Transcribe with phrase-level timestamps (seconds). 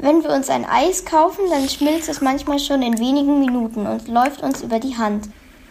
[0.00, 4.06] Wenn wir uns ein Eis kaufen, dann schmilzt es manchmal schon in wenigen Minuten und
[4.06, 5.28] läuft uns über die Hand.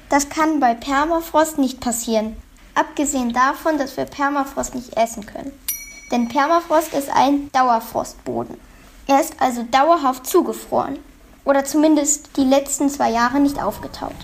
[0.10, 2.36] Das kann bei Permafrost nicht passieren.
[2.76, 5.54] Abgesehen davon, dass wir Permafrost nicht essen können.
[6.12, 8.58] Denn Permafrost ist ein Dauerfrostboden.
[9.08, 11.00] Er ist also dauerhaft zugefroren.
[11.46, 14.16] Oder zumindest die letzten zwei Jahre nicht aufgetaut.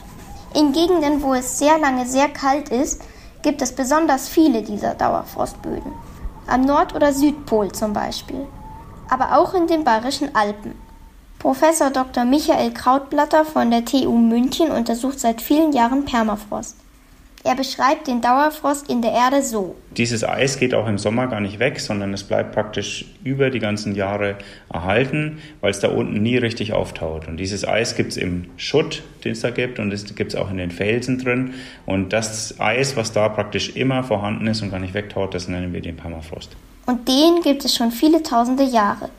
[0.53, 3.01] In Gegenden, wo es sehr lange sehr kalt ist,
[3.41, 5.93] gibt es besonders viele dieser Dauerfrostböden.
[6.45, 8.45] Am Nord- oder Südpol zum Beispiel
[9.09, 10.73] aber auch in den Bayerischen Alpen.
[11.39, 12.23] Professor Dr.
[12.23, 16.77] Michael Krautblatter von der TU München untersucht seit vielen Jahren Permafrost.
[17.45, 19.75] Er beschreibt den Dauerfrost in der Erde so.
[19.97, 23.59] Dieses Eis geht auch im Sommer gar nicht weg, sondern es bleibt praktisch über die
[23.59, 24.37] ganzen Jahre
[24.71, 27.27] erhalten, weil es da unten nie richtig auftaut.
[27.27, 30.39] Und dieses Eis gibt es im Schutt, den es da gibt, und es gibt es
[30.39, 31.55] auch in den Felsen drin.
[31.85, 35.73] Und das Eis, was da praktisch immer vorhanden ist und gar nicht wegtaut, das nennen
[35.73, 36.55] wir den Permafrost.
[36.85, 39.09] Und den gibt es schon viele tausende Jahre.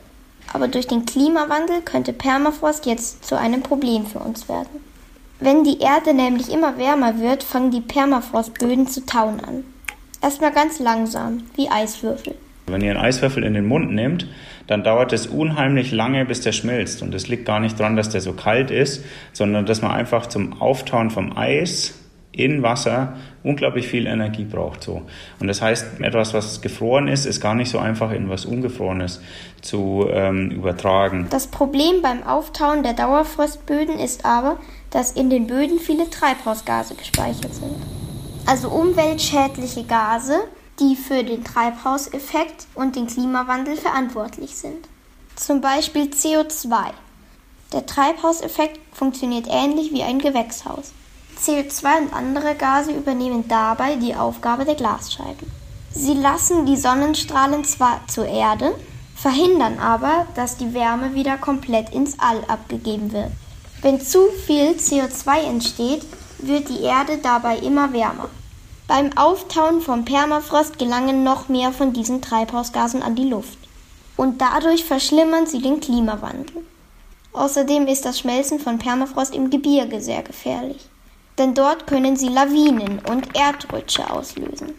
[0.53, 4.81] Aber durch den Klimawandel könnte Permafrost jetzt zu einem Problem für uns werden.
[5.39, 9.63] Wenn die Erde nämlich immer wärmer wird, fangen die Permafrostböden zu tauen an.
[10.21, 12.35] Erstmal ganz langsam, wie Eiswürfel.
[12.67, 14.27] Wenn ihr einen Eiswürfel in den Mund nehmt,
[14.67, 17.01] dann dauert es unheimlich lange, bis der schmilzt.
[17.01, 20.27] Und es liegt gar nicht daran, dass der so kalt ist, sondern dass man einfach
[20.27, 21.93] zum Auftauen vom Eis
[22.37, 24.83] in Wasser unglaublich viel Energie braucht.
[24.83, 25.03] So.
[25.39, 29.21] Und das heißt, etwas, was gefroren ist, ist gar nicht so einfach in was Ungefrorenes
[29.61, 31.27] zu ähm, übertragen.
[31.29, 34.57] Das Problem beim Auftauen der Dauerfrostböden ist aber,
[34.91, 37.75] dass in den Böden viele Treibhausgase gespeichert sind.
[38.45, 40.35] Also umweltschädliche Gase,
[40.79, 44.87] die für den Treibhauseffekt und den Klimawandel verantwortlich sind.
[45.35, 46.91] Zum Beispiel CO2.
[47.73, 50.93] Der Treibhauseffekt funktioniert ähnlich wie ein Gewächshaus.
[51.39, 55.51] CO2 und andere Gase übernehmen dabei die Aufgabe der Glasscheiben.
[55.91, 58.75] Sie lassen die Sonnenstrahlen zwar zur Erde,
[59.15, 63.31] verhindern aber, dass die Wärme wieder komplett ins All abgegeben wird.
[63.81, 66.05] Wenn zu viel CO2 entsteht,
[66.39, 68.29] wird die Erde dabei immer wärmer.
[68.87, 73.57] Beim Auftauen vom Permafrost gelangen noch mehr von diesen Treibhausgasen an die Luft.
[74.17, 76.63] Und dadurch verschlimmern sie den Klimawandel.
[77.33, 80.89] Außerdem ist das Schmelzen von Permafrost im Gebirge sehr gefährlich
[81.37, 84.73] denn dort können sie Lawinen und Erdrutsche auslösen.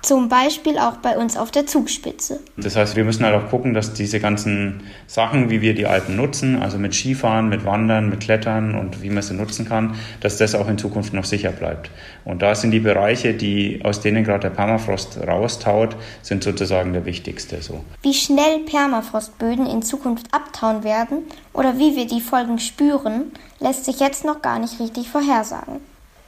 [0.00, 2.38] Zum Beispiel auch bei uns auf der Zugspitze.
[2.56, 6.14] Das heißt, wir müssen halt auch gucken, dass diese ganzen Sachen, wie wir die Alpen
[6.14, 10.36] nutzen, also mit Skifahren, mit Wandern, mit Klettern und wie man sie nutzen kann, dass
[10.36, 11.90] das auch in Zukunft noch sicher bleibt.
[12.24, 17.04] Und da sind die Bereiche, die, aus denen gerade der Permafrost raustaut, sind sozusagen der
[17.04, 17.60] wichtigste.
[17.60, 17.84] So.
[18.02, 23.98] Wie schnell Permafrostböden in Zukunft abtauen werden oder wie wir die Folgen spüren, lässt sich
[23.98, 25.80] jetzt noch gar nicht richtig vorhersagen.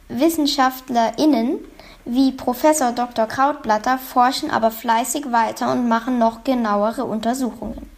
[0.08, 1.58] WissenschaftlerInnen
[2.12, 3.26] wie Professor Dr.
[3.26, 7.89] Krautblatter forschen aber fleißig weiter und machen noch genauere Untersuchungen.